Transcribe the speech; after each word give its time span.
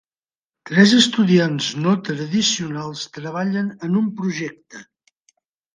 Tres 0.69 0.93
estudiants 0.99 1.67
no 1.83 1.93
tradicionals 2.09 3.07
treballen 3.19 3.73
en 3.91 4.03
un 4.05 4.13
projecte. 4.23 4.85